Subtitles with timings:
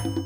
[0.00, 0.16] Assalamualaikum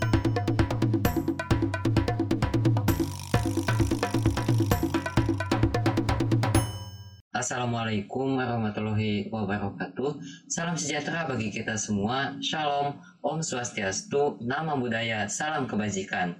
[8.39, 10.11] warahmatullahi wabarakatuh.
[10.47, 12.39] Salam sejahtera bagi kita semua.
[12.39, 16.39] Shalom, Om Swastiastu, Nama Budaya, Salam Kebajikan.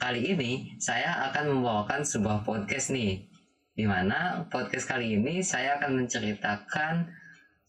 [0.00, 3.28] Kali ini saya akan membawakan sebuah podcast nih.
[3.76, 7.19] Di mana podcast kali ini saya akan menceritakan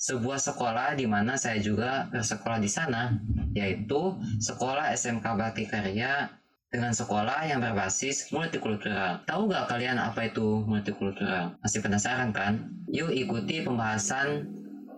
[0.01, 3.21] sebuah sekolah di mana saya juga bersekolah di sana,
[3.53, 6.25] yaitu Sekolah SMK Bakti Karya
[6.73, 9.21] dengan sekolah yang berbasis multikultural.
[9.29, 11.53] Tahu gak kalian apa itu multikultural?
[11.61, 12.65] Masih penasaran kan?
[12.89, 14.49] Yuk ikuti pembahasan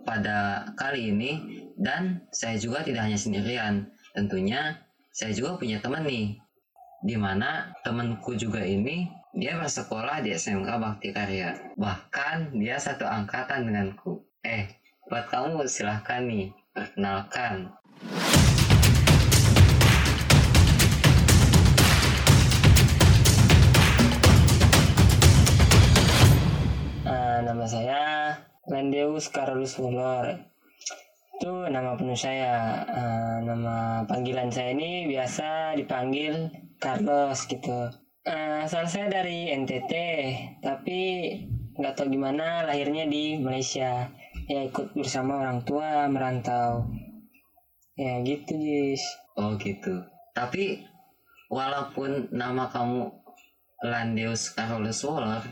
[0.08, 1.32] pada kali ini
[1.76, 3.84] dan saya juga tidak hanya sendirian.
[4.16, 4.80] Tentunya
[5.12, 6.40] saya juga punya teman nih.
[7.04, 9.04] Di mana temanku juga ini
[9.36, 11.76] dia bersekolah di SMK Bakti Karya.
[11.76, 14.24] Bahkan dia satu angkatan denganku.
[14.40, 17.72] Eh, buat kamu silahkan nih, perkenalkan.
[27.44, 28.32] nama saya
[28.70, 30.48] Landeus Carolus Fuller
[31.34, 32.86] itu nama penuh saya.
[32.88, 36.48] Uh, nama panggilan saya ini biasa dipanggil
[36.80, 37.92] Carlos gitu.
[38.24, 39.92] Uh, saya dari NTT
[40.64, 41.00] tapi
[41.76, 44.08] nggak tahu gimana lahirnya di Malaysia
[44.48, 46.88] ya ikut bersama orang tua merantau.
[47.94, 49.02] Ya gitu Jis.
[49.38, 50.02] Oh gitu.
[50.34, 50.82] Tapi
[51.48, 53.08] walaupun nama kamu
[53.84, 55.44] Landeus Carolus Waller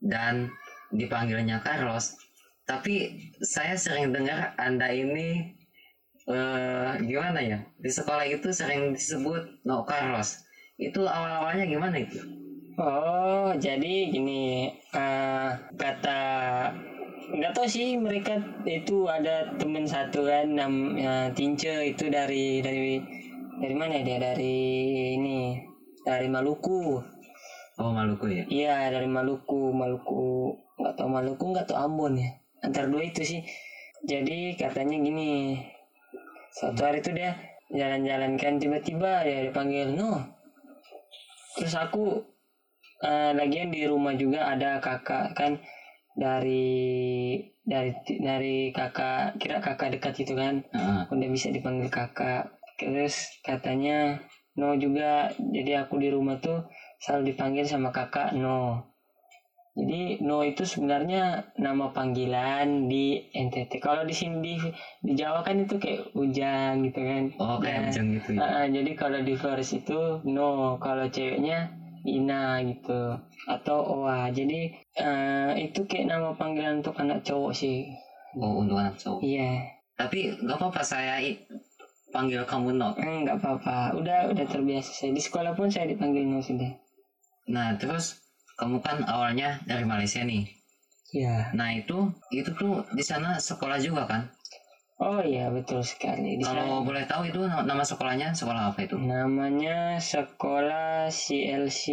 [0.00, 0.48] dan
[0.94, 2.14] dipanggilnya Carlos
[2.66, 5.54] tapi saya sering dengar anda ini
[6.26, 7.58] uh, gimana ya?
[7.78, 10.42] Di sekolah itu sering disebut no Carlos.
[10.74, 12.18] Itu awal awalnya gimana itu?
[12.76, 16.22] Oh jadi gini uh, kata
[17.26, 23.02] nggak tahu sih mereka itu ada temen satu kan namanya Tince itu dari dari
[23.58, 24.18] dari mana ya dia?
[24.22, 24.56] Dari
[25.18, 25.58] ini
[26.06, 27.02] dari Maluku.
[27.82, 28.44] Oh Maluku ya?
[28.46, 32.30] Iya dari Maluku Maluku nggak tahu Maluku nggak tahu Ambon ya.
[32.62, 33.42] Antar dua itu sih.
[34.06, 35.58] Jadi katanya gini
[36.54, 37.34] suatu hari itu dia
[37.74, 40.22] jalan-jalan kan tiba-tiba ya dipanggil no.
[41.58, 42.22] Terus aku
[43.02, 45.58] uh, lagian di rumah juga ada kakak kan
[46.16, 47.92] dari dari
[48.24, 51.04] dari kakak kira kakak dekat itu kan uh.
[51.12, 54.24] udah bisa dipanggil kakak terus katanya
[54.56, 56.64] no juga jadi aku di rumah tuh
[57.04, 58.88] selalu dipanggil sama kakak no
[59.76, 63.76] jadi No itu sebenarnya nama panggilan di NTT.
[63.76, 64.56] Kalau di sini di,
[65.04, 67.22] di Jawa kan itu kayak Ujang gitu kan.
[67.36, 68.40] Oh kayak nah, Ujang gitu ya.
[68.40, 71.75] Uh, jadi kalau di Flores itu No, kalau ceweknya
[72.06, 73.18] Ina gitu
[73.50, 74.30] atau Oa.
[74.30, 74.70] Jadi
[75.02, 77.90] uh, itu kayak nama panggilan untuk anak cowok sih.
[78.38, 79.20] Oh untuk anak cowok.
[79.26, 79.66] Iya.
[79.98, 81.18] Tapi nggak apa-apa saya
[82.14, 82.94] panggil kamu No.
[82.96, 83.98] Enggak apa-apa.
[83.98, 86.72] Udah udah terbiasa saya di sekolah pun saya dipanggil No sudah.
[87.50, 88.22] Nah terus
[88.56, 90.48] kamu kan awalnya dari Malaysia nih.
[91.12, 91.52] Iya.
[91.54, 94.22] Nah itu itu tuh di sana sekolah juga kan?
[94.96, 96.40] Oh iya betul sekali.
[96.40, 98.96] Kalau boleh tahu itu nama sekolahnya sekolah apa itu?
[98.96, 101.84] Namanya sekolah CLC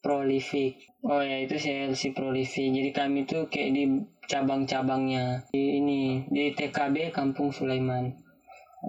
[0.00, 0.80] Prolific.
[1.04, 2.72] Oh ya itu CLC Prolific.
[2.72, 3.84] Jadi kami tuh kayak di
[4.24, 8.08] cabang-cabangnya di ini di TKB Kampung Sulaiman.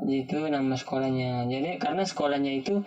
[0.07, 1.51] Itu nama sekolahnya.
[1.51, 2.79] Jadi karena sekolahnya itu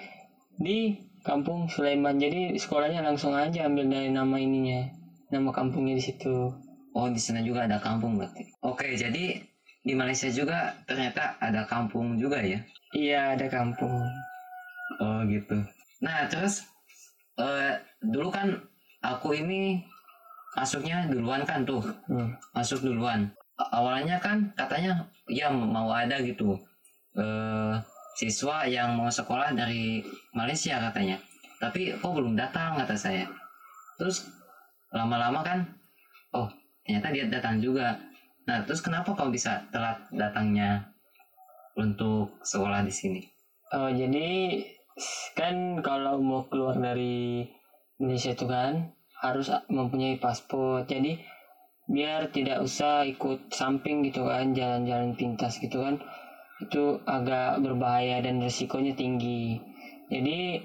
[0.56, 4.86] di kampung Sulaiman jadi sekolahnya langsung aja ambil dari nama ininya
[5.32, 6.52] nama kampungnya di situ
[6.92, 9.40] oh di sana juga ada kampung berarti oke jadi
[9.84, 12.56] di Malaysia juga ternyata ada kampung juga ya?
[12.96, 14.08] Iya ada kampung.
[14.96, 15.60] Oh gitu.
[16.00, 16.64] Nah terus
[17.36, 18.56] uh, dulu kan
[19.04, 19.84] aku ini
[20.56, 21.84] masuknya duluan kan tuh.
[22.08, 22.32] Hmm.
[22.56, 23.28] masuk duluan.
[23.60, 26.56] Awalnya kan katanya ya mau ada gitu.
[27.14, 27.78] Uh,
[28.16, 30.00] siswa yang mau sekolah dari
[30.32, 31.20] Malaysia katanya.
[31.60, 33.28] Tapi kok belum datang kata saya.
[34.00, 34.24] Terus
[34.96, 35.58] lama-lama kan
[36.32, 36.48] oh
[36.86, 38.00] ternyata dia datang juga
[38.44, 40.92] nah terus kenapa kau bisa telat datangnya
[41.74, 43.22] untuk sekolah di sini
[43.72, 44.60] oh jadi
[45.34, 47.42] kan kalau mau keluar dari
[47.98, 48.94] Indonesia itu kan
[49.24, 51.18] harus mempunyai paspor jadi
[51.84, 56.00] biar tidak usah ikut samping gitu kan jalan-jalan pintas gitu kan
[56.62, 59.58] itu agak berbahaya dan resikonya tinggi.
[60.08, 60.62] Jadi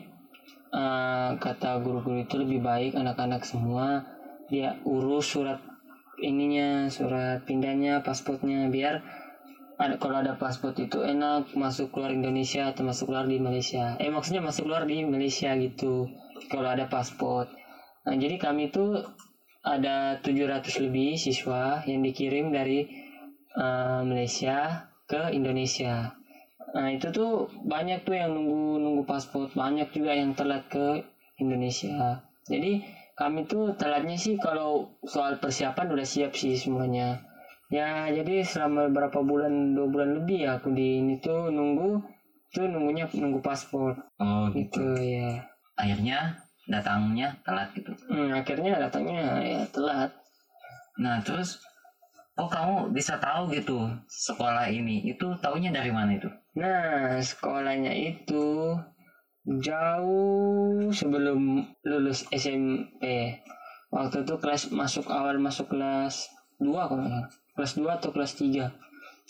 [0.72, 4.06] uh, kata guru-guru itu lebih baik anak-anak semua
[4.50, 5.62] dia urus surat
[6.22, 9.02] ininya, surat pindahnya, pasportnya biar
[9.80, 13.96] ada kalau ada paspor itu enak masuk keluar Indonesia atau masuk keluar di Malaysia.
[13.96, 16.12] Eh maksudnya masuk keluar di Malaysia gitu.
[16.52, 17.48] Kalau ada paspor.
[18.04, 19.00] Nah, jadi kami itu
[19.64, 22.92] ada 700 lebih siswa yang dikirim dari
[23.56, 26.12] uh, Malaysia ke Indonesia.
[26.76, 31.08] Nah itu tuh banyak tuh yang nunggu nunggu paspor, banyak juga yang telat ke
[31.40, 32.20] Indonesia.
[32.46, 32.84] Jadi
[33.20, 37.20] kami tuh telatnya sih kalau soal persiapan udah siap sih semuanya.
[37.68, 42.00] Ya jadi selama berapa bulan dua bulan lebih ya aku di ini tuh nunggu
[42.50, 45.44] tuh nunggunya nunggu paspor Oh gitu ya.
[45.76, 46.34] Akhirnya
[46.66, 47.92] datangnya telat gitu.
[48.08, 50.10] Hmm, akhirnya datangnya ya telat.
[50.98, 51.62] Nah terus
[52.40, 56.32] oh kamu bisa tahu gitu sekolah ini itu taunya dari mana itu?
[56.56, 58.74] Nah, sekolahnya itu
[59.46, 63.36] jauh sebelum lulus SMP.
[63.90, 67.26] Waktu itu kelas masuk awal masuk kelas 2 kalau nggak.
[67.56, 68.70] Kelas 2 atau kelas 3.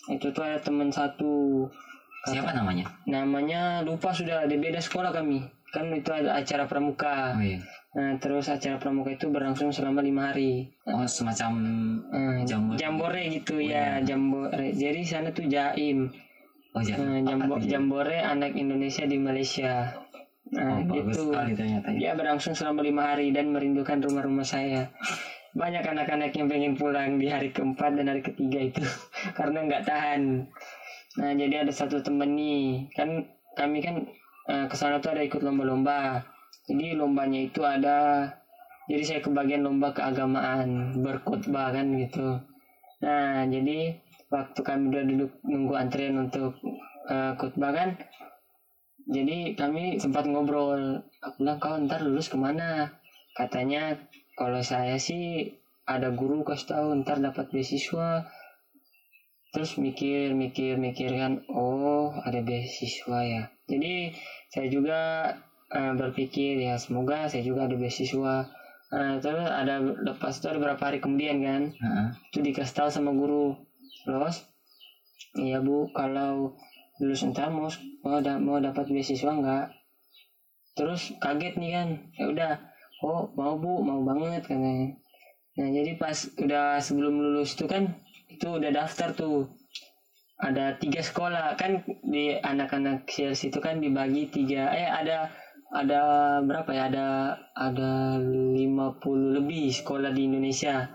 [0.09, 1.67] Itu tuh ada teman satu.
[2.27, 2.91] Siapa namanya?
[3.05, 5.39] Namanya lupa sudah ada beda sekolah kami.
[5.69, 7.37] Kan itu ada acara pramuka.
[7.37, 7.61] Oh iya.
[7.89, 10.67] Nah, terus acara pramuka itu berlangsung selama lima hari.
[10.85, 11.51] Oh semacam
[12.09, 12.77] Hmm, Jambore.
[12.77, 14.03] jambore gitu Oh, ya, iya.
[14.03, 14.73] jambore.
[14.73, 16.09] Jadi sana tuh jaim.
[16.75, 16.95] Oh ya.
[16.97, 19.89] Nah, jambo, jambore anak Indonesia di Malaysia.
[20.49, 21.29] Nah, Oh, bagus gitu.
[21.29, 22.09] ternyata ya.
[22.09, 24.89] Ya berlangsung selama lima hari dan merindukan rumah-rumah saya.
[25.53, 28.81] Banyak anak-anak yang pengen pulang di hari keempat dan hari ketiga itu
[29.37, 30.45] karena nggak tahan.
[31.21, 33.25] Nah jadi ada satu temen nih kan
[33.57, 34.05] kami kan
[34.49, 36.21] eh, ke sana tuh ada ikut lomba-lomba.
[36.69, 38.29] Jadi lombanya itu ada
[38.89, 42.41] jadi saya kebagian lomba keagamaan berkhotbah kan gitu.
[43.05, 46.57] Nah jadi waktu kami udah duduk nunggu antrian untuk
[47.09, 47.89] eh, khotbah kan
[49.09, 52.93] jadi kami sempat ngobrol aku bilang kau ntar lulus ke mana?
[53.33, 53.97] Katanya
[54.37, 55.49] kalau saya sih
[55.89, 58.29] ada guru kasih tahu ntar dapat beasiswa.
[59.49, 63.43] Terus mikir mikir mikir kan oh ada beasiswa ya.
[63.65, 64.13] Jadi
[64.53, 64.99] saya juga
[65.73, 68.45] eh, berpikir ya semoga saya juga ada beasiswa.
[68.89, 72.07] Nah, terus ada lepas itu ada beberapa hari kemudian kan Heeh.
[72.33, 73.53] itu dikasih tahu sama guru
[74.09, 74.49] terus
[75.37, 76.57] iya bu kalau
[76.97, 77.69] lulus entar mau
[78.25, 79.69] da- mau dapat beasiswa enggak
[80.73, 82.53] terus kaget nih kan ya udah
[83.03, 84.95] oh mau bu mau banget katanya.
[85.59, 87.95] Nah jadi pas udah sebelum lulus tuh kan
[88.31, 89.47] itu udah daftar tuh.
[90.39, 95.27] Ada tiga sekolah kan di anak-anak sales itu kan dibagi tiga eh ada
[95.75, 95.99] ada
[96.43, 96.87] berapa ya?
[96.87, 97.07] Ada
[97.59, 97.91] ada
[98.23, 100.87] 50 lebih sekolah di Indonesia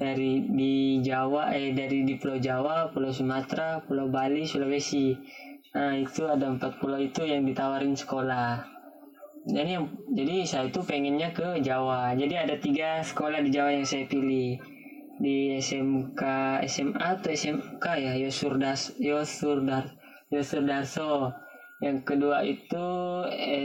[0.00, 5.12] dari di Jawa eh dari di Pulau Jawa, Pulau Sumatera, Pulau Bali, Sulawesi.
[5.76, 8.64] Nah itu ada empat pulau itu yang ditawarin sekolah.
[9.44, 9.86] Jadi yang
[10.16, 12.16] jadi saya itu pengennya ke Jawa.
[12.16, 14.56] Jadi ada tiga sekolah di Jawa yang saya pilih
[15.20, 16.22] di SMK
[16.64, 19.94] SMA atau SMK ya Yosurdas Yosurdar
[20.32, 21.28] Yosurdarso.
[21.80, 22.86] Yang kedua itu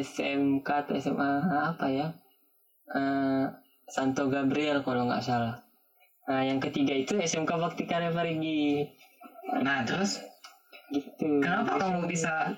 [0.04, 2.08] SMK atau SMA apa ya?
[2.92, 3.46] Eh,
[3.88, 5.65] Santo Gabriel kalau nggak salah.
[6.26, 8.90] Nah, yang ketiga itu SMK Bakti Karya Parigi.
[9.62, 10.22] Nah terus?
[10.86, 11.42] Gitu.
[11.42, 12.54] kenapa kamu bisa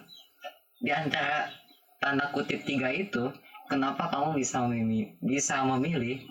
[0.84, 1.48] di antara
[2.04, 3.32] tanda kutip tiga itu
[3.72, 6.28] kenapa kamu bisa memilih bisa memilih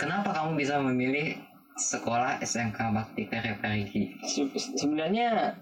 [0.00, 1.36] kenapa kamu bisa memilih
[1.76, 4.48] sekolah SMK Bakti Karya Parigi Se-
[4.80, 5.60] sebenarnya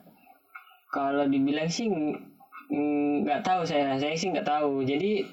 [0.95, 2.21] kalau dibilang sih ng-
[2.71, 3.97] ng- nggak tahu saya.
[3.97, 4.85] Saya sih nggak tahu.
[4.85, 5.25] Jadi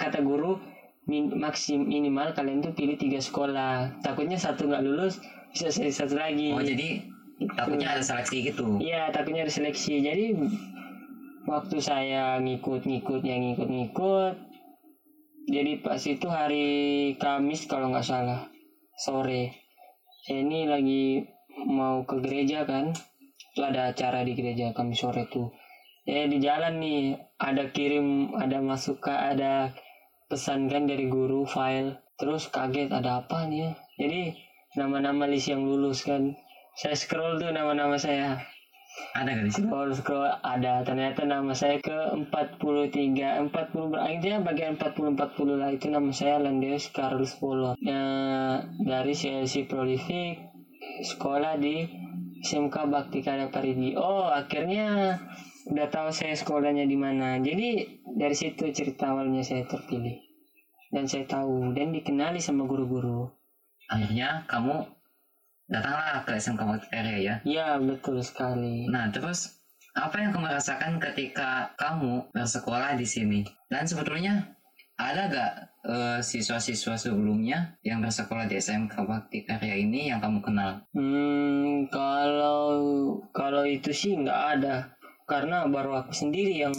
[0.00, 0.56] kata guru
[1.08, 3.98] maksim minimal kalian tuh pilih tiga sekolah.
[4.04, 5.18] Takutnya satu nggak lulus
[5.50, 6.52] bisa saya satu lagi.
[6.52, 7.08] Oh jadi
[7.56, 8.76] takutnya ada seleksi gitu?
[8.76, 10.04] Iya takutnya ada seleksi.
[10.04, 10.36] Jadi
[11.48, 14.48] waktu saya ngikut-ngikut yang ngikut-ngikut
[15.48, 16.68] jadi pas itu hari
[17.16, 18.52] Kamis kalau nggak salah
[19.00, 19.56] sore.
[20.28, 21.24] Saya ini lagi
[21.64, 22.92] mau ke gereja kan?
[23.56, 25.48] Itu ada acara di gereja Kamis sore tuh.
[26.04, 29.72] Ya di jalan nih ada kirim ada masuk ke ada
[30.28, 31.98] pesan kan dari guru file.
[32.20, 33.70] Terus kaget ada apa nih ya?
[33.98, 34.20] Jadi
[34.76, 36.36] nama-nama list yang lulus kan.
[36.76, 38.38] Saya scroll tuh nama-nama saya.
[39.14, 40.84] Ada gak di scroll scroll ada.
[40.84, 45.70] Ternyata nama saya ke 43 40 ber- intinya bagian 40 40 lah.
[45.72, 50.44] Itu nama saya Landeus Carlos Polo nah, dari CLC Prolific
[51.02, 51.86] sekolah di
[52.42, 53.94] SMK Bakti Karya Parigi.
[53.98, 55.18] Oh akhirnya
[55.68, 57.36] udah tahu saya sekolahnya di mana.
[57.38, 60.16] Jadi dari situ cerita awalnya saya terpilih.
[60.88, 63.28] Dan saya tahu dan dikenali sama guru-guru.
[63.92, 64.88] Akhirnya kamu
[65.68, 67.34] datanglah ke SMK Bakti Karya ya?
[67.44, 68.88] Ya betul sekali.
[68.88, 69.60] Nah, terus
[69.92, 73.44] apa yang kamu rasakan ketika kamu bersekolah di sini?
[73.68, 74.56] Dan sebetulnya
[74.96, 75.52] ada gak
[75.84, 80.88] eh, siswa-siswa sebelumnya yang bersekolah di SMK Bakti Karya ini yang kamu kenal?
[80.96, 82.72] Hmm, kalau
[83.36, 84.97] kalau itu sih nggak ada
[85.28, 86.72] karena baru aku sendiri yang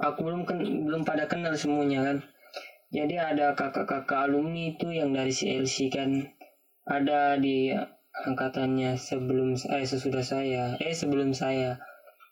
[0.00, 2.18] aku belum ken- belum pada kenal semuanya kan.
[2.92, 6.24] Jadi ada kakak-kakak alumni itu yang dari CLC kan.
[6.88, 7.70] Ada di
[8.12, 11.76] angkatannya sebelum eh sesudah saya eh sebelum saya.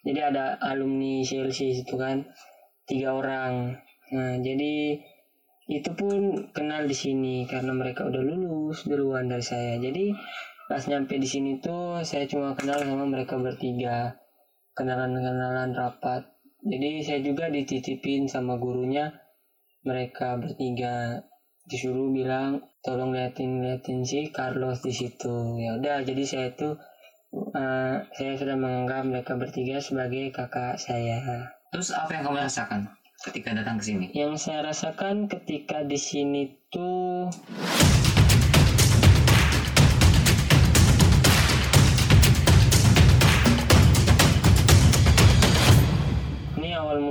[0.00, 2.24] Jadi ada alumni CLC itu kan.
[2.88, 3.76] Tiga orang.
[4.16, 4.96] Nah jadi
[5.70, 9.76] itu pun kenal di sini karena mereka udah lulus duluan dari saya.
[9.76, 10.10] Jadi
[10.66, 14.20] pas nyampe di sini tuh saya cuma kenal sama mereka bertiga
[14.74, 16.26] kenalan-kenalan rapat.
[16.60, 19.12] Jadi saya juga dititipin sama gurunya.
[19.80, 21.24] Mereka bertiga
[21.64, 25.56] disuruh bilang tolong liatin liatin si Carlos di situ.
[25.56, 26.76] Ya udah jadi saya itu
[27.56, 31.48] uh, saya sudah menganggap mereka bertiga sebagai kakak saya.
[31.70, 34.06] Terus apa yang kamu rasakan ketika datang ke sini?
[34.16, 37.28] yang saya rasakan ketika di sini tuh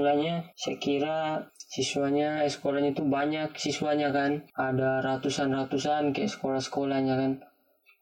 [0.09, 1.17] mulanya saya kira
[1.69, 7.31] siswanya eh, sekolahnya itu banyak siswanya kan ada ratusan-ratusan kayak sekolah-sekolahnya kan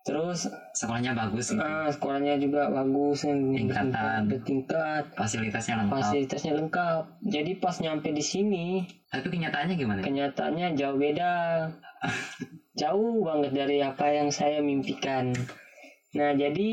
[0.02, 1.60] terus Sekolahnya bagus gitu.
[1.60, 4.32] ah, sekolahnya juga bagus Tingkatan.
[4.32, 5.96] bertingkat Fasilitasnya lengkap.
[6.00, 10.00] fasilitasnya lengkap jadi pas nyampe di sini Tapi kenyataannya gimana?
[10.00, 11.68] kenyataannya jauh beda
[12.82, 15.36] jauh banget dari apa yang saya mimpikan
[16.16, 16.70] nah jadi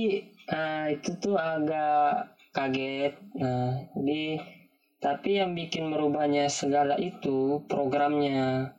[0.46, 4.38] eh, itu tuh agak kaget nah jadi
[5.04, 8.72] tapi yang bikin merubahnya segala itu programnya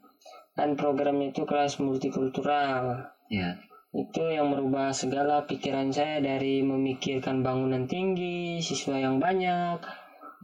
[0.57, 3.57] kan programnya itu kelas multikultural Ya.
[3.93, 9.81] itu yang merubah segala pikiran saya dari memikirkan bangunan tinggi, siswa yang banyak,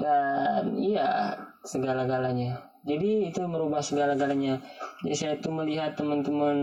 [0.02, 2.58] dan iya segala-galanya.
[2.82, 4.58] Jadi itu merubah segala-galanya.
[5.06, 6.58] Jadi saya tuh melihat teman-teman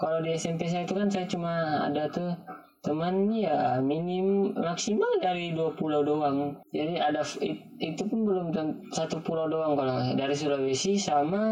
[0.00, 2.32] kalau di SMP saya itu kan saya cuma ada tuh
[2.78, 6.54] teman ya minim maksimal dari dua pulau doang.
[6.70, 8.46] Jadi ada it- itu pun belum
[8.94, 11.42] satu pulau doang kalau dari Sulawesi sama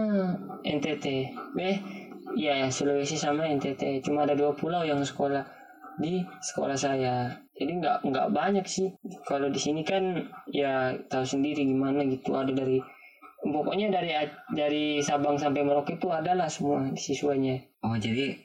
[0.62, 1.06] NTT.
[1.58, 1.76] Eh
[2.36, 4.04] Iya, Sulawesi sama NTT.
[4.04, 5.40] Cuma ada dua pulau yang sekolah
[5.96, 7.32] di sekolah saya.
[7.56, 8.92] Jadi nggak nggak banyak sih.
[9.24, 12.36] Kalau di sini kan ya tahu sendiri gimana gitu.
[12.36, 12.76] Ada dari
[13.40, 14.12] pokoknya dari
[14.52, 17.56] dari Sabang sampai Merauke itu adalah semua siswanya.
[17.80, 18.36] Oh jadi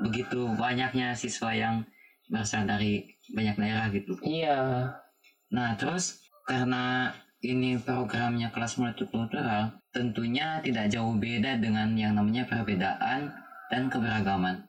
[0.00, 1.84] begitu banyaknya siswa yang
[2.30, 3.04] berasal dari
[3.34, 4.16] banyak daerah gitu.
[4.22, 4.90] Iya,
[5.50, 7.10] Nah terus karena
[7.42, 13.32] ini programnya kelas multikultural, tentunya tidak jauh beda dengan yang namanya perbedaan
[13.72, 14.60] dan keberagaman.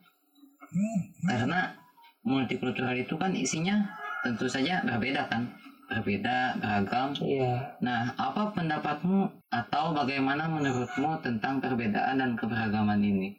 [1.28, 1.76] Karena
[2.24, 3.92] multikultural itu kan isinya
[4.24, 5.52] tentu saja berbeda kan,
[5.90, 7.12] berbeda, beragam.
[7.20, 7.76] iya.
[7.84, 13.36] Nah, apa pendapatmu atau bagaimana menurutmu tentang perbedaan dan keberagaman ini?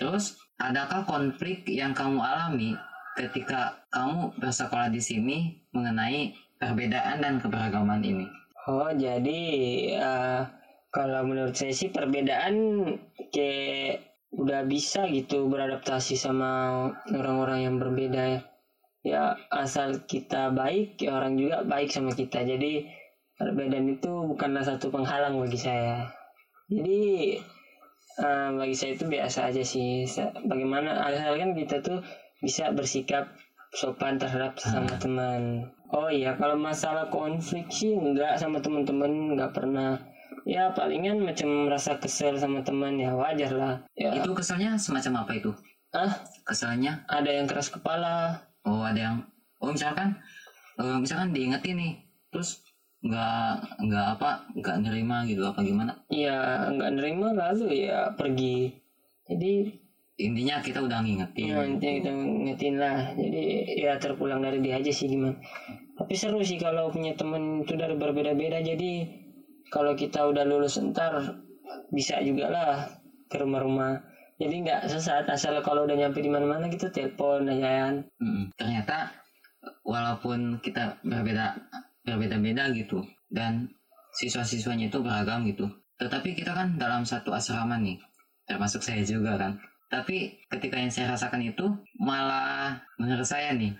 [0.00, 2.72] Terus, adakah konflik yang kamu alami
[3.20, 8.24] ketika kamu bersekolah di sini mengenai perbedaan dan keberagaman ini?
[8.64, 9.40] Oh jadi
[10.00, 10.40] eh,
[10.88, 12.84] kalau menurut saya sih perbedaan
[13.28, 18.40] kayak udah bisa gitu beradaptasi sama orang-orang yang berbeda ya.
[19.00, 22.44] Ya asal kita baik ya orang juga baik sama kita.
[22.44, 22.84] Jadi
[23.36, 26.08] perbedaan itu bukanlah satu penghalang bagi saya.
[26.68, 27.36] Jadi
[28.20, 30.04] eh, bagi saya itu biasa aja sih.
[30.44, 32.04] Bagaimana asalkan kita tuh
[32.40, 33.32] bisa bersikap
[33.72, 35.70] sopan terhadap sesama teman.
[35.90, 39.98] Oh iya, kalau masalah konflik sih enggak sama teman-teman, enggak pernah.
[40.46, 43.74] Ya palingan macam merasa kesel sama teman ya wajar lah.
[43.98, 45.50] Ya, Itu keselnya semacam apa itu?
[45.90, 48.38] ah Keselnya, ada yang keras kepala.
[48.62, 49.16] oh ada yang,
[49.58, 50.14] oh misalkan,
[50.78, 51.92] eh, misalkan diingetin nih,
[52.30, 52.62] terus
[53.00, 55.92] nggak nggak apa nggak nerima gitu apa gimana?
[56.12, 58.76] Ya enggak nerima lalu ya pergi.
[59.30, 59.52] Jadi
[60.20, 61.48] Intinya kita udah ngingetin.
[61.48, 63.16] ya intinya kita ngetin lah.
[63.16, 63.40] Jadi
[63.80, 65.40] ya terpulang dari dia aja sih gimana.
[65.96, 68.60] Tapi seru sih kalau punya teman itu dari berbeda-beda.
[68.60, 69.08] Jadi
[69.72, 71.40] kalau kita udah lulus ntar
[71.88, 72.72] bisa juga lah
[73.32, 74.04] ke rumah-rumah.
[74.36, 77.94] Jadi nggak sesat asal kalau udah nyampe di mana-mana gitu telepon aja kan.
[78.60, 79.16] Ternyata
[79.84, 81.56] walaupun kita berbeda
[82.06, 83.70] berbeda-beda gitu dan
[84.16, 85.68] siswa-siswanya itu beragam gitu
[86.00, 88.00] tetapi kita kan dalam satu asrama nih
[88.48, 91.66] termasuk saya juga kan tapi ketika yang saya rasakan itu
[91.98, 93.74] malah menurut saya nih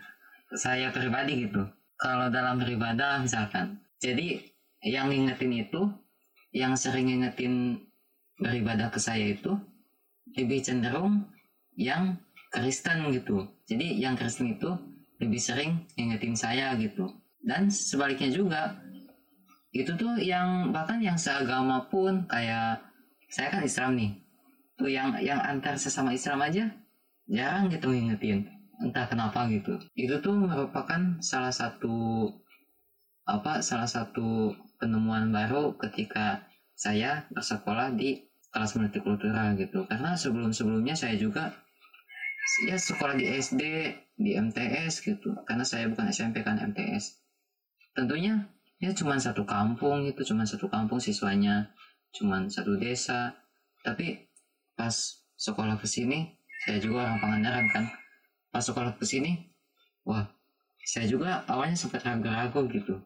[0.54, 1.64] saya pribadi gitu
[1.96, 4.40] kalau dalam beribadah misalkan jadi
[4.80, 5.92] yang ngingetin itu
[6.50, 7.84] yang sering ngingetin
[8.40, 9.54] beribadah ke saya itu
[10.34, 11.28] lebih cenderung
[11.76, 12.16] yang
[12.50, 13.46] Kristen gitu.
[13.68, 14.72] Jadi yang Kristen itu
[15.22, 17.06] lebih sering ngingetin saya gitu.
[17.40, 18.76] Dan sebaliknya juga
[19.70, 22.82] itu tuh yang bahkan yang seagama pun kayak
[23.30, 24.12] saya kan Islam nih.
[24.76, 26.68] Tuh yang yang antar sesama Islam aja
[27.30, 28.50] jarang gitu ngingetin.
[28.80, 29.78] Entah kenapa gitu.
[29.94, 32.26] Itu tuh merupakan salah satu
[33.28, 40.98] apa salah satu penemuan baru ketika saya bersekolah di kelas multikultural gitu karena sebelum sebelumnya
[40.98, 41.54] saya juga
[42.66, 43.62] ya sekolah di SD
[44.18, 47.20] di MTS gitu karena saya bukan SMP kan MTS
[48.00, 48.40] tentunya
[48.80, 51.68] ya cuma satu kampung itu cuma satu kampung siswanya
[52.16, 53.36] cuma satu desa.
[53.84, 54.16] Tapi
[54.72, 54.92] pas
[55.36, 56.32] sekolah ke sini
[56.64, 57.84] saya juga orang Pangandaran kan.
[58.48, 59.36] Pas sekolah ke sini
[60.08, 60.24] wah
[60.80, 62.96] saya juga awalnya sempat ragu-ragu gitu.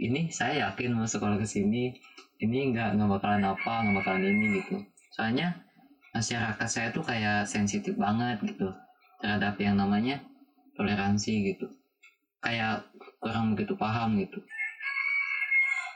[0.00, 1.94] Ini saya yakin mau sekolah ke sini
[2.42, 4.80] ini nggak nggak bakalan apa nggak bakalan ini gitu.
[5.14, 5.54] Soalnya
[6.16, 8.72] masyarakat saya tuh kayak sensitif banget gitu
[9.22, 10.18] terhadap yang namanya
[10.74, 11.70] toleransi gitu.
[12.42, 12.88] Kayak
[13.24, 14.44] kurang begitu paham gitu.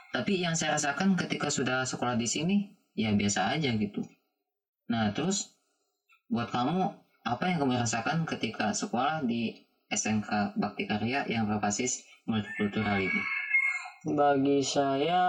[0.09, 2.57] Tapi yang saya rasakan ketika sudah sekolah di sini
[2.97, 4.01] ya biasa aja gitu.
[4.89, 5.53] Nah terus
[6.25, 6.89] buat kamu
[7.29, 9.53] apa yang kamu rasakan ketika sekolah di
[9.93, 13.21] SMK Bakti Karya yang berbasis multikultural ini?
[14.09, 15.21] Bagi saya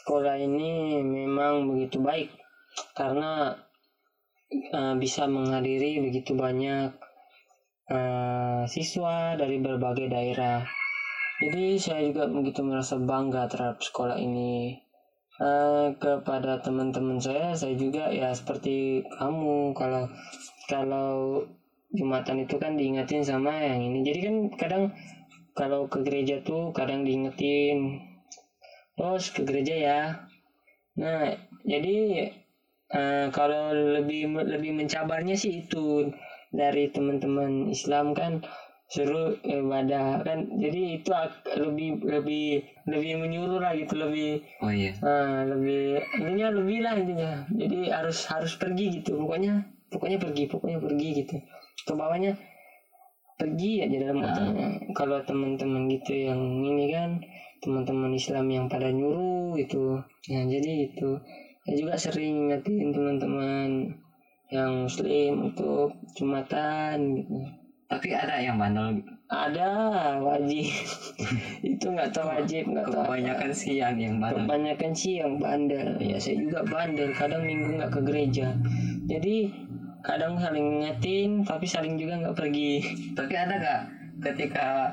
[0.00, 2.32] sekolah ini memang begitu baik
[2.96, 3.52] karena
[4.72, 6.94] uh, bisa menghadiri begitu banyak
[7.92, 10.64] uh, siswa dari berbagai daerah.
[11.38, 14.82] Jadi saya juga begitu merasa bangga terhadap sekolah ini.
[15.38, 20.10] Uh, kepada teman-teman saya, saya juga ya seperti kamu kalau
[20.66, 21.46] kalau
[21.94, 24.02] jumatan itu kan diingetin sama yang ini.
[24.02, 24.84] Jadi kan kadang
[25.54, 28.02] kalau ke gereja tuh kadang diingetin,
[28.98, 30.02] terus ke gereja ya.
[30.98, 32.28] Nah jadi
[32.90, 36.10] uh, kalau lebih lebih mencabarnya sih itu
[36.50, 38.42] dari teman-teman Islam kan
[38.88, 40.48] suruh ibadah kan?
[40.56, 41.12] Jadi itu
[41.60, 44.96] lebih lebih lebih menyuruh lah gitu lebih oh iya.
[45.04, 47.32] uh, lebih intinya lebih lah intinya.
[47.52, 49.20] Jadi harus harus pergi gitu.
[49.20, 49.60] Pokoknya
[49.92, 51.36] pokoknya pergi pokoknya pergi gitu.
[51.84, 52.32] Ke bawahnya
[53.38, 54.80] pergi aja dalam uh.
[54.96, 57.20] kalau teman-teman gitu yang ini kan
[57.60, 60.00] teman-teman Islam yang pada nyuruh gitu.
[60.32, 61.20] Nah jadi itu
[61.68, 63.68] saya juga sering ngingetin teman-teman
[64.48, 69.12] yang muslim untuk jumatan gitu tapi ada yang bandel gitu.
[69.32, 69.68] Ada
[70.20, 70.68] wajib.
[71.76, 74.44] Itu nggak tahu wajib nggak tahu kebanyakan sih yang yang bandel.
[74.44, 75.88] Kebanyakan sih yang bandel.
[75.96, 78.52] Ya saya juga bandel kadang minggu nggak ke gereja.
[79.08, 79.36] Jadi
[80.04, 82.72] kadang saling ngingetin tapi saling juga nggak pergi.
[83.18, 83.82] Tapi ada nggak
[84.28, 84.92] ketika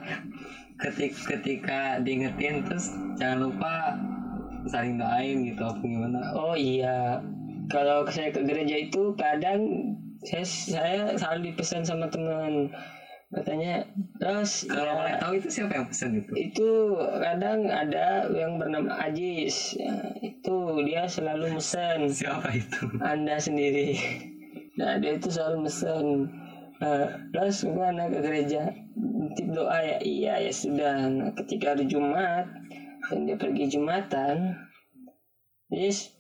[0.80, 3.96] ketika ketika diingetin terus jangan lupa
[4.72, 6.20] saling doain gitu apa gimana?
[6.32, 7.20] Oh iya.
[7.68, 9.64] Kalau saya ke gereja itu kadang
[10.26, 12.74] saya saya selalu dipesan sama teman.
[13.34, 13.84] Katanya
[14.22, 16.32] terus kalau ya, boleh tahu itu siapa yang pesan itu?
[16.38, 16.70] Itu
[17.20, 19.76] kadang ada yang bernama Ajis.
[19.76, 19.92] Ya,
[20.24, 22.10] itu dia selalu mesen.
[22.10, 22.86] Siapa itu?
[23.02, 23.98] Anda sendiri.
[24.80, 26.32] Nah dia itu selalu mesen
[26.80, 28.72] uh, terus gimana ke gereja?
[29.36, 30.96] Tip doa ya iya ya sudah.
[31.12, 32.48] Nah, ketika hari Jumat
[33.12, 34.56] dan dia pergi Jumatan
[35.70, 36.15] yes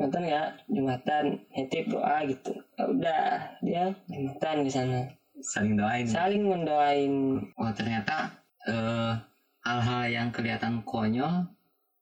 [0.00, 2.56] Jumatan ya Jumatan hetip doa gitu.
[2.80, 3.24] Ya udah
[3.60, 5.04] dia Jumatan di sana.
[5.44, 6.08] Saling doain.
[6.08, 7.12] Saling mendoain.
[7.60, 8.32] Oh ternyata
[8.64, 9.12] uh,
[9.60, 11.44] hal-hal yang kelihatan konyol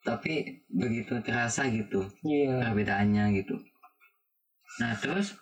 [0.06, 2.06] tapi begitu terasa gitu.
[2.22, 2.62] Yeah.
[2.62, 3.58] perbedaannya gitu.
[4.78, 5.34] Nah terus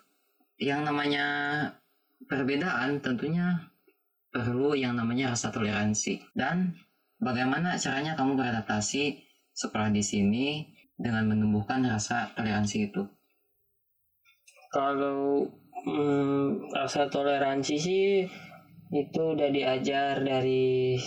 [0.57, 1.25] yang namanya
[2.25, 3.69] perbedaan tentunya
[4.33, 6.25] perlu yang namanya rasa toleransi.
[6.33, 6.73] Dan
[7.21, 9.21] bagaimana caranya kamu beradaptasi
[9.53, 13.01] sekolah di sini dengan menumbuhkan rasa toleransi itu?
[14.73, 15.45] Kalau
[15.85, 18.25] hmm, rasa toleransi sih
[18.91, 20.97] itu udah diajar dari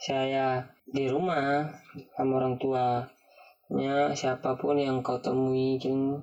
[0.00, 1.68] saya di rumah
[2.16, 3.04] sama orang tua
[3.70, 6.18] ya siapa pun yang kau temui kan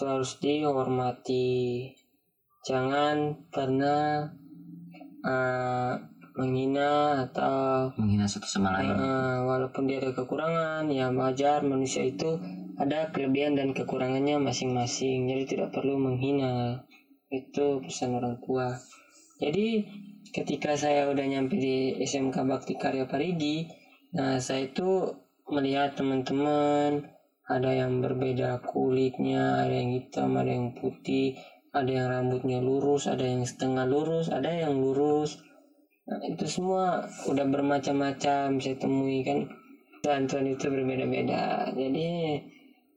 [0.00, 1.92] harus dihormati.
[2.64, 4.28] Jangan pernah
[5.24, 5.92] uh,
[6.36, 8.94] menghina atau menghina satu sama lain.
[8.94, 12.38] Uh, walaupun dia ada kekurangan ya wajar manusia itu
[12.78, 15.30] ada kelebihan dan kekurangannya masing-masing.
[15.30, 16.86] Jadi tidak perlu menghina.
[17.30, 18.74] Itu pesan orang tua.
[19.40, 19.86] Jadi
[20.30, 23.66] ketika saya udah nyampe di SMK Bakti Karya Parigi
[24.10, 25.06] nah saya itu
[25.50, 27.06] melihat teman-teman
[27.46, 31.38] ada yang berbeda kulitnya ada yang hitam ada yang putih
[31.70, 35.38] ada yang rambutnya lurus ada yang setengah lurus ada yang lurus
[36.10, 39.46] nah, itu semua udah bermacam-macam saya temui kan
[40.02, 42.08] tuan-tuan itu berbeda-beda jadi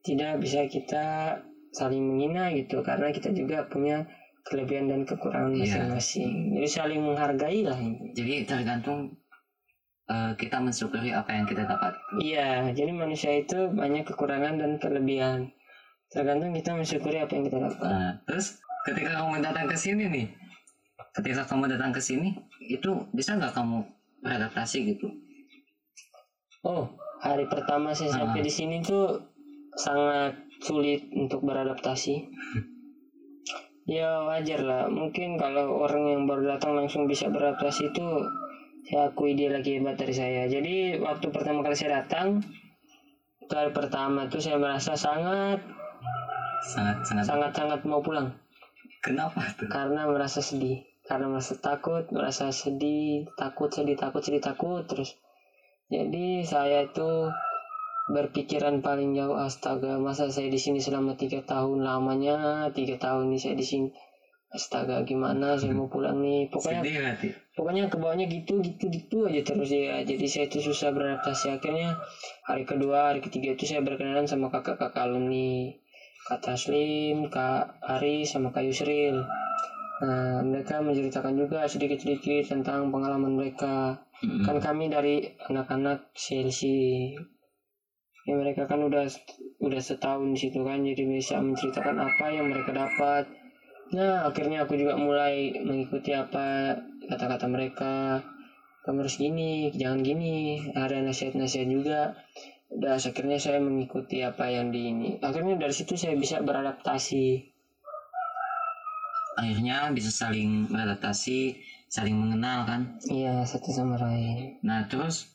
[0.02, 1.38] tidak bisa kita
[1.72, 4.04] saling menghina gitu karena kita juga punya
[4.44, 5.64] kelebihan dan kekurangan Iya.
[5.64, 6.32] masing-masing.
[6.60, 7.80] Jadi saling menghargai lah.
[8.12, 9.16] jadi tergantung
[10.12, 15.48] uh, kita mensyukuri apa yang kita dapat Iya, jadi manusia itu banyak kekurangan dan kelebihan.
[16.12, 17.88] Tergantung kita mensyukuri apa yang kita dapat.
[17.88, 20.28] nah, terus ketika kamu datang ke sini nih
[21.14, 22.34] ketika kamu datang ke sini
[22.66, 23.86] itu bisa nggak kamu
[24.26, 25.08] beradaptasi gitu?
[26.66, 26.90] Oh,
[27.22, 29.22] hari pertama saya sampai di sini tuh
[29.78, 32.34] sangat sulit untuk beradaptasi.
[33.84, 34.88] ya wajar lah.
[34.88, 38.06] Mungkin kalau orang yang baru datang langsung bisa beradaptasi itu
[38.88, 40.48] saya akui dia lagi hebat dari saya.
[40.48, 42.40] Jadi waktu pertama kali saya datang
[43.44, 45.60] itu hari pertama tuh saya merasa sangat
[46.64, 47.26] sangat sangat.
[47.28, 48.32] sangat sangat mau pulang.
[49.04, 49.68] Kenapa tuh?
[49.68, 55.20] Karena merasa sedih karena merasa takut merasa sedih takut sedih takut sedih takut terus.
[55.92, 57.28] Jadi saya itu
[58.12, 63.40] berpikiran paling jauh astaga masa saya di sini selama tiga tahun lamanya tiga tahun nih
[63.40, 63.88] saya di sini
[64.54, 66.48] astaga gimana saya mau pulang nih?
[66.52, 70.02] Pokoknya sedih pokoknya ke bawahnya gitu gitu gitu aja terus ya.
[70.08, 71.52] Jadi saya itu susah beradaptasi.
[71.60, 72.00] Akhirnya
[72.48, 75.76] hari kedua hari ketiga itu saya berkenalan sama kakak-kakak alumni
[76.24, 79.28] kak Taslim kak Ari sama kak Yusril
[80.02, 84.02] nah mereka menceritakan juga sedikit-sedikit tentang pengalaman mereka.
[84.24, 84.48] Mm-mm.
[84.48, 85.20] kan kami dari
[85.52, 86.62] anak-anak CLC
[88.24, 89.04] ya mereka kan udah
[89.60, 93.28] udah setahun di situ kan jadi bisa menceritakan apa yang mereka dapat.
[93.92, 96.80] Nah akhirnya aku juga mulai mengikuti apa
[97.12, 98.24] kata-kata mereka.
[98.84, 100.60] Kamu harus gini jangan gini.
[100.72, 102.02] Ada nasihat-nasihat juga.
[102.74, 105.10] Udah akhirnya saya mengikuti apa yang di ini.
[105.20, 107.53] Akhirnya dari situ saya bisa beradaptasi
[109.38, 111.58] akhirnya bisa saling beradaptasi
[111.94, 112.82] saling mengenal kan?
[113.06, 114.58] Iya satu sama lain.
[114.66, 115.30] Nah terus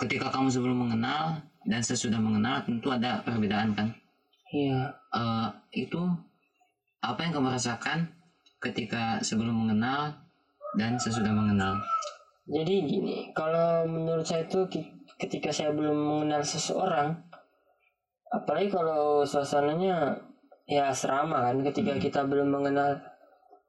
[0.00, 3.92] ketika kamu sebelum mengenal dan sesudah mengenal tentu ada perbedaan kan?
[4.48, 4.88] Iya.
[5.12, 5.48] Eh,
[5.84, 6.00] itu
[7.00, 8.08] apa yang kamu rasakan
[8.60, 10.16] ketika sebelum mengenal
[10.76, 11.80] dan sesudah mengenal?
[12.50, 14.66] Jadi gini, kalau menurut saya itu
[15.20, 17.14] ketika saya belum mengenal seseorang,
[18.32, 20.18] apalagi kalau suasananya
[20.70, 22.00] ya asrama kan, ketika Hmm.
[22.00, 22.94] kita belum mengenal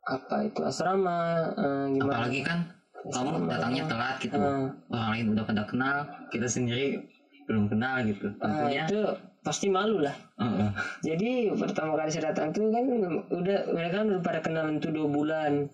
[0.01, 2.13] apa itu asrama, eh, gimana?
[2.21, 2.59] apalagi kan
[3.01, 5.97] kamu datangnya telat gitu Eh, orang lain udah pada kenal
[6.29, 7.01] kita sendiri
[7.49, 9.01] belum kenal gitu ah, tentunya itu
[9.41, 10.13] pasti malu lah.
[10.37, 10.69] Heeh.
[11.01, 12.85] Jadi pertama kali saya datang tuh kan
[13.33, 15.65] udah mereka kan udah pada kenalan tuh dua bulan.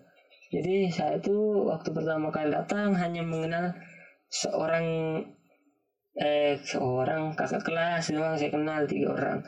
[0.48, 3.76] Jadi saya tuh waktu pertama kali datang hanya mengenal
[4.32, 5.20] seorang
[6.16, 9.38] eh seorang kakak kelas doang saya kenal tiga orang.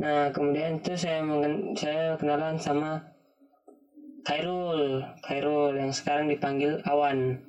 [0.00, 3.12] Nah kemudian itu saya mengen saya kenalan sama
[4.22, 7.42] Khairul, Khairul yang sekarang dipanggil Awan.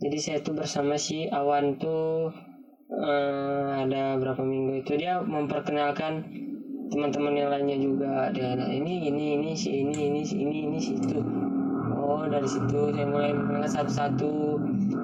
[0.00, 2.32] Jadi saya tuh bersama si Awan tuh
[2.88, 6.24] eh, ada berapa minggu itu dia memperkenalkan
[6.88, 8.32] teman-teman yang lainnya juga.
[8.32, 11.20] Ada nah, ini ini ini si ini ini si ini ini si itu.
[11.92, 14.56] Oh dari situ saya mulai mengenal satu-satu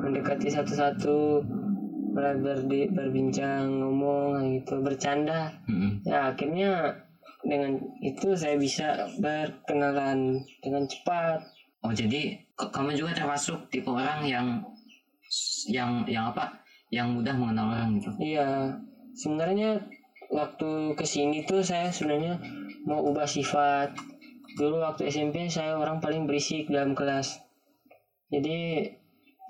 [0.08, 1.44] mendekati satu-satu
[2.14, 6.06] berdi, berbincang ngomong gitu bercanda Mm-mm.
[6.06, 6.94] ya akhirnya
[7.44, 11.44] dengan itu saya bisa berkenalan dengan cepat
[11.84, 14.46] oh jadi kamu juga termasuk tipe orang yang
[15.68, 18.78] yang yang apa yang mudah mengenal orang gitu Iya,
[19.18, 19.82] sebenarnya
[20.30, 22.38] waktu ke sini tuh saya sebenarnya
[22.86, 23.94] mau ubah sifat.
[24.54, 27.42] Dulu waktu SMP saya orang paling berisik dalam kelas.
[28.30, 28.86] Jadi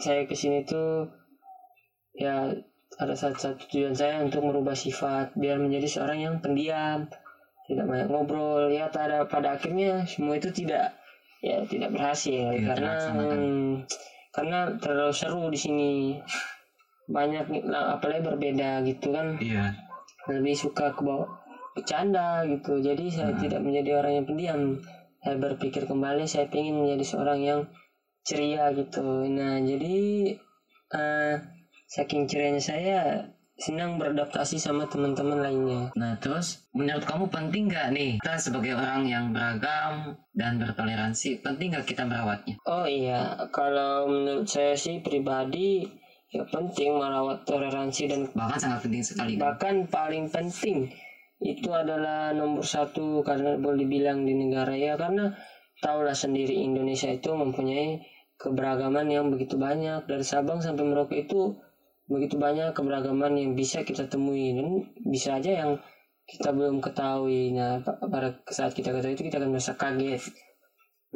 [0.01, 1.13] saya ke sini tuh
[2.15, 2.55] ya
[2.95, 7.11] ada satu, satu tujuan saya untuk merubah sifat biar menjadi seorang yang pendiam,
[7.67, 8.71] tidak banyak ngobrol.
[8.71, 10.95] Ya pada pada akhirnya semua itu tidak
[11.43, 12.55] ya tidak berhasil.
[12.55, 13.73] Tidak karena hmm,
[14.31, 15.93] karena terlalu seru di sini.
[17.05, 19.37] Banyak nih, lah, apalagi berbeda gitu kan.
[19.37, 19.77] Iya.
[20.25, 21.29] Lebih suka ke bawah
[21.77, 22.81] bercanda gitu.
[22.81, 23.43] Jadi saya Hmm.
[23.45, 24.61] tidak menjadi orang yang pendiam.
[25.21, 27.61] Saya berpikir kembali saya ingin menjadi seorang yang
[28.25, 29.29] ceria gitu.
[29.29, 29.97] Nah jadi
[30.97, 31.35] eh,
[31.89, 33.01] saking cerianya saya
[33.55, 35.83] senang beradaptasi sama teman-teman lainnya.
[35.95, 41.39] Nah terus menurut kamu penting nggak nih kita sebagai orang yang beragam dan bertoleransi?
[41.39, 42.59] Penting nggak kita merawatnya?
[42.67, 45.87] Oh iya kalau menurut saya sih pribadi
[46.35, 49.43] ya penting merawat toleransi dan bahkan sangat penting sekali kan?
[49.47, 50.91] bahkan paling penting
[51.45, 54.97] itu adalah nomor satu karena boleh dibilang di negara ya.
[54.97, 55.29] Karena
[55.85, 58.01] tahulah sendiri Indonesia itu mempunyai
[58.41, 60.09] keberagaman yang begitu banyak.
[60.09, 61.59] Dari Sabang sampai Merauke itu
[62.05, 65.71] begitu banyak keberagaman yang bisa kita temui dan bisa aja yang
[66.29, 67.53] kita belum ketahui.
[67.57, 70.23] Nah pa- pada saat kita ketahui itu kita akan merasa kaget.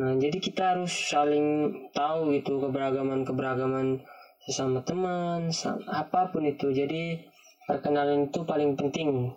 [0.00, 4.00] Nah jadi kita harus saling tahu gitu keberagaman keberagaman
[4.48, 5.52] sesama teman
[5.88, 6.72] apa pun itu.
[6.72, 7.20] Jadi
[7.68, 9.32] perkenalan itu paling penting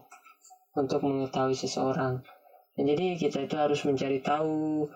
[0.72, 2.24] untuk mengetahui seseorang.
[2.80, 4.88] Nah, jadi kita itu harus mencari tahu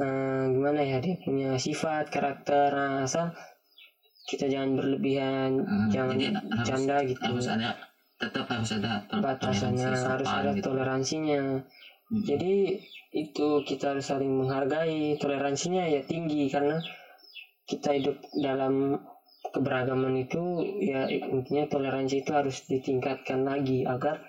[0.00, 3.04] eh, gimana ya dia punya sifat karakter nah,
[4.28, 6.16] kita jangan berlebihan Hmm, jangan
[6.62, 7.72] canda gitu harus ada
[8.18, 10.68] tetap harus ada batasannya harus ada gitu.
[10.68, 11.64] toleransinya
[12.08, 12.24] Mm.
[12.24, 12.54] jadi
[13.12, 16.80] itu kita harus saling menghargai toleransinya ya tinggi karena
[17.68, 18.96] kita hidup dalam
[19.52, 20.40] keberagaman itu
[20.80, 24.24] ya intinya toleransi itu harus ditingkatkan lagi agar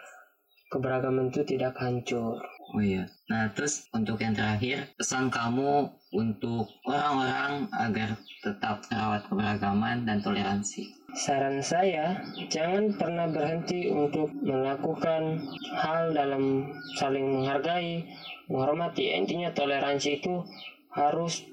[0.68, 2.36] keberagaman itu tidak hancur
[2.70, 3.08] Oh iya.
[3.32, 10.89] Nah terus untuk yang terakhir pesan kamu untuk orang-orang agar tetap merawat keberagaman dan toleransi?
[11.13, 15.41] Saran saya, jangan pernah berhenti untuk melakukan
[15.74, 18.06] hal dalam saling menghargai,
[18.50, 19.13] menghormati.
[19.17, 20.45] Intinya toleransi itu
[20.93, 21.45] harus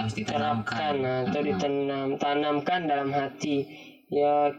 [0.00, 3.68] diterapkan atau ditanam tanamkan dalam hati.
[4.12, 4.52] Ya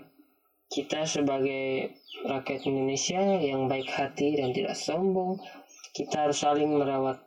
[0.74, 1.94] kita sebagai
[2.26, 5.38] rakyat Indonesia yang baik hati dan tidak sombong,
[5.94, 7.22] kita harus saling merawat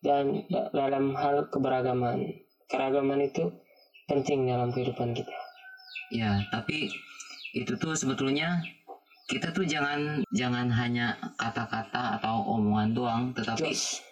[0.00, 2.32] dan dalam hal keberagaman.
[2.70, 3.50] Keragaman itu
[4.08, 5.34] penting dalam kehidupan kita.
[6.10, 6.90] Ya, tapi
[7.54, 8.62] itu tuh sebetulnya
[9.30, 14.02] kita tuh jangan jangan hanya kata-kata atau omongan doang, tetapi Jos.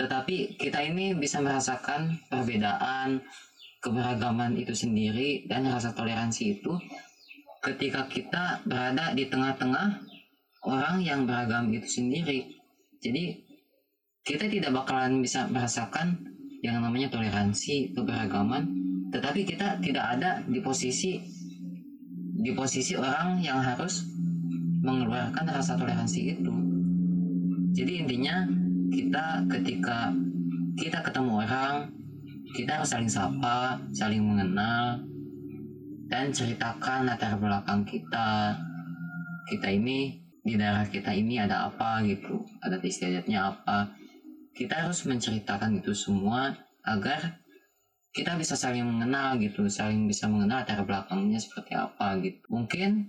[0.00, 3.20] tetapi kita ini bisa merasakan perbedaan
[3.84, 6.72] keberagaman itu sendiri dan rasa toleransi itu
[7.60, 10.00] ketika kita berada di tengah-tengah
[10.64, 12.48] orang yang beragam itu sendiri.
[13.02, 13.51] Jadi
[14.22, 16.14] kita tidak bakalan bisa merasakan
[16.62, 18.70] yang namanya toleransi keberagaman,
[19.10, 21.18] tetapi kita tidak ada di posisi
[22.42, 24.06] di posisi orang yang harus
[24.82, 26.54] mengeluarkan rasa toleransi itu.
[27.74, 28.46] Jadi intinya
[28.94, 30.14] kita ketika
[30.78, 31.90] kita ketemu orang,
[32.54, 35.02] kita harus saling sapa, saling mengenal,
[36.06, 38.54] dan ceritakan latar belakang kita.
[39.50, 40.14] Kita ini
[40.46, 44.01] di daerah kita ini ada apa gitu, adat istiadatnya apa.
[44.52, 46.52] Kita harus menceritakan itu semua
[46.84, 47.40] agar
[48.12, 52.44] kita bisa saling mengenal gitu, saling bisa mengenal latar belakangnya seperti apa gitu.
[52.52, 53.08] Mungkin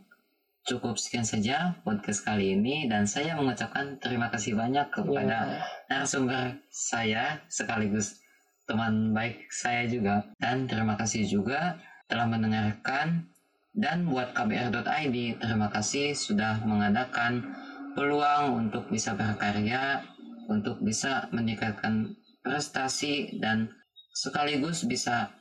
[0.63, 5.59] cukup sekian saja podcast kali ini dan saya mengucapkan terima kasih banyak kepada Ya.
[5.91, 8.23] narasumber saya sekaligus
[8.63, 11.75] teman baik saya juga dan terima kasih juga
[12.07, 13.27] telah mendengarkan
[13.75, 17.43] dan buat kbr.id terima kasih sudah mengadakan
[17.91, 19.99] peluang untuk bisa berkarya
[20.47, 23.71] untuk bisa meningkatkan prestasi dan
[24.13, 25.31] sekaligus bisa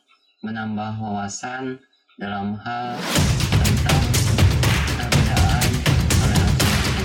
[0.42, 1.78] menambah wawasan
[2.18, 2.98] dalam hal
[3.62, 4.04] tentang
[4.98, 5.70] perbedaan
[6.18, 7.02] toleransi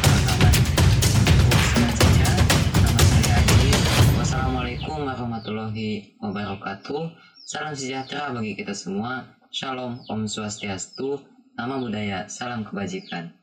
[1.94, 2.32] saja.
[2.82, 3.00] Nama.
[4.18, 7.14] Wassalamualaikum warahmatullahi wabarakatuh.
[7.46, 9.38] Salam sejahtera bagi kita semua.
[9.48, 11.24] Shalom, Om Swastiastu,
[11.56, 13.38] nama budaya, salam kebajikan.